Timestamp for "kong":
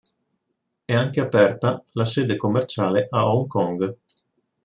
3.45-3.97